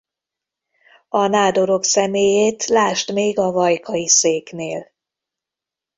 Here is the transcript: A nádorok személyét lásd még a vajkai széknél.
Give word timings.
A 1.09 1.27
nádorok 1.27 1.83
személyét 1.83 2.65
lásd 2.65 3.13
még 3.13 3.39
a 3.39 3.51
vajkai 3.51 4.07
széknél. 4.07 4.91